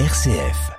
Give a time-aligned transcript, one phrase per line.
[0.00, 0.72] RCF.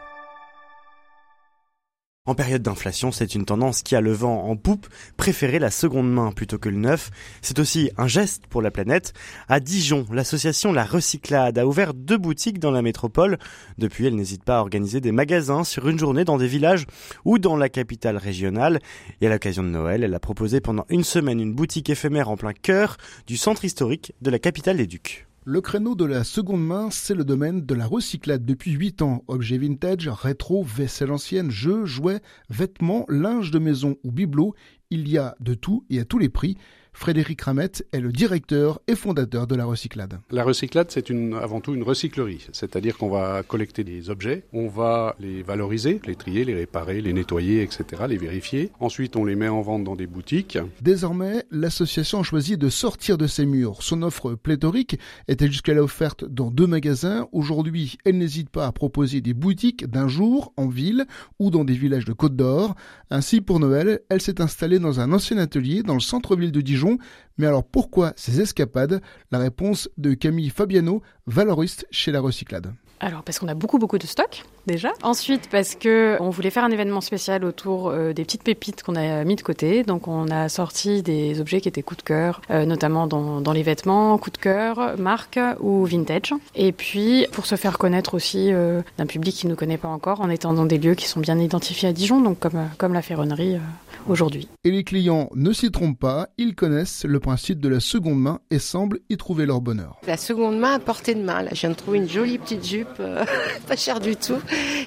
[2.25, 6.11] En période d'inflation, c'est une tendance qui a le vent en poupe, préférer la seconde
[6.11, 7.11] main plutôt que le neuf.
[7.41, 9.13] C'est aussi un geste pour la planète.
[9.47, 13.37] À Dijon, l'association La Recyclade a ouvert deux boutiques dans la métropole.
[13.77, 16.85] Depuis, elle n'hésite pas à organiser des magasins sur une journée dans des villages
[17.23, 18.81] ou dans la capitale régionale.
[19.21, 22.35] Et à l'occasion de Noël, elle a proposé pendant une semaine une boutique éphémère en
[22.35, 22.97] plein cœur
[23.27, 25.25] du centre historique de la capitale des Ducs.
[25.47, 29.23] Le créneau de la seconde main, c'est le domaine de la recyclade depuis 8 ans.
[29.27, 34.55] Objets vintage, rétro, vaisselle ancienne, jeux, jouets, vêtements, linge de maison ou bibelots,
[34.89, 36.57] il y a de tout et à tous les prix.
[36.95, 40.17] Frédéric Ramette est le directeur et fondateur de la Recyclade.
[40.31, 45.15] La Recyclade, c'est avant tout une recyclerie, c'est-à-dire qu'on va collecter des objets, on va
[45.19, 48.71] les valoriser, les trier, les réparer, les nettoyer, etc., les vérifier.
[48.79, 50.57] Ensuite, on les met en vente dans des boutiques.
[50.81, 53.83] Désormais, l'association a choisi de sortir de ses murs.
[53.83, 57.27] Son offre pléthorique était jusqu'à offerte dans deux magasins.
[57.33, 61.05] Aujourd'hui, elle n'hésite pas à proposer des boutiques d'un jour en ville
[61.39, 62.73] ou dans des villages de Côte d'Or.
[63.11, 66.84] Ainsi, pour Noël, elle s'est installée dans un ancien atelier dans le centre-ville de Dijon
[66.85, 66.99] Dijon
[67.37, 69.01] mais alors pourquoi ces escapades?
[69.31, 72.73] La réponse de Camille Fabiano, valoriste chez la Recyclade.
[72.99, 74.93] Alors parce qu'on a beaucoup beaucoup de stock déjà.
[75.03, 78.95] Ensuite parce que on voulait faire un événement spécial autour euh, des petites pépites qu'on
[78.95, 79.83] a mis de côté.
[79.83, 83.51] Donc on a sorti des objets qui étaient coup de cœur, euh, notamment dans, dans,
[83.51, 86.33] les vêtements, coup de cœur, marque ou vintage.
[86.55, 89.89] Et puis pour se faire connaître aussi euh, d'un public qui ne nous connaît pas
[89.89, 92.93] encore, en étant dans des lieux qui sont bien identifiés à Dijon, donc comme comme
[92.93, 93.57] la ferronnerie
[94.07, 94.47] aujourd'hui.
[94.63, 98.39] Et les clients ne s'y trompent pas, ils connaissent le principe de la seconde main
[98.51, 99.99] et semblent y trouver leur bonheur.
[100.05, 101.41] La seconde main à portée de main.
[101.41, 103.25] Là, je viens de trouver une jolie petite jupe, euh,
[103.67, 104.37] pas chère du tout,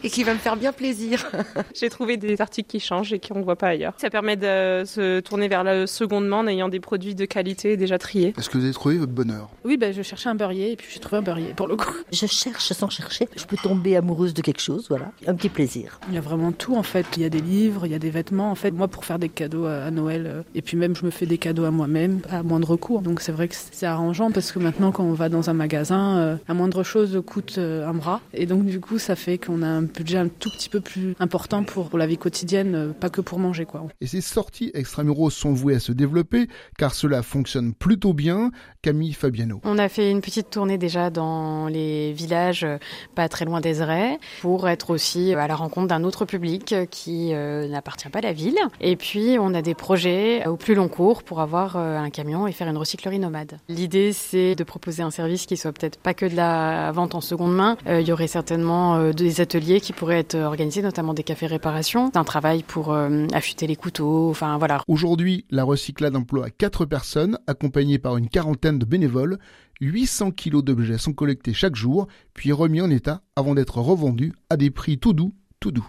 [0.05, 1.29] et qui va me faire bien plaisir.
[1.75, 3.95] J'ai trouvé des articles qui changent et qu'on ne voit pas ailleurs.
[3.97, 7.77] Ça permet de se tourner vers la seconde main en ayant des produits de qualité
[7.77, 8.35] déjà triés.
[8.39, 9.49] Est-ce que vous avez trouvé votre bonheur?
[9.65, 11.93] Oui, ben, je cherchais un beurrier et puis j'ai trouvé un beurrier pour le coup.
[12.13, 13.29] Je cherche sans chercher.
[13.37, 15.11] Je peux tomber amoureuse de quelque chose, voilà.
[15.27, 16.01] Un petit plaisir.
[16.09, 17.07] Il y a vraiment tout en fait.
[17.17, 18.51] Il y a des livres, il y a des vêtements.
[18.51, 21.11] En fait, moi, pour faire des cadeaux à Noël, euh, et puis même je me
[21.11, 23.01] fais des cadeaux à moi-même à moindre coût.
[23.01, 26.19] Donc c'est vrai que c'est arrangeant parce que maintenant quand on va dans un magasin,
[26.19, 28.21] euh, la moindre chose coûte euh, un bras.
[28.35, 31.15] Et donc du coup ça fait qu'on a un budget un tout petit peu plus
[31.19, 33.87] important pour, la vie quotidienne, pas que pour manger quoi.
[34.01, 38.51] Et ces sorties extramuros sont vouées à se développer car cela fonctionne plutôt bien.
[38.83, 39.61] Camille Fabiano.
[39.65, 42.67] On a fait une petite tournée déjà dans les villages
[43.17, 48.09] pas très loin d'Ezray pour être aussi à la rencontre d'un autre public qui n'appartient
[48.09, 48.59] pas à la ville.
[48.81, 52.53] Et puis on a des projets au plus long cours pour avoir euh, un et
[52.53, 53.59] faire une recyclerie nomade.
[53.69, 57.21] L'idée, c'est de proposer un service qui soit peut-être pas que de la vente en
[57.21, 57.77] seconde main.
[57.87, 61.47] Euh, il y aurait certainement euh, des ateliers qui pourraient être organisés, notamment des cafés
[61.47, 62.93] réparation, un travail pour
[63.33, 64.83] affûter les couteaux, enfin voilà.
[64.89, 69.39] Aujourd'hui, la Recyclade emploie quatre personnes, accompagnées par une quarantaine de bénévoles.
[69.81, 74.57] 800 kilos d'objets sont collectés chaque jour, puis remis en état avant d'être revendus à
[74.57, 75.87] des prix tout doux, tout doux.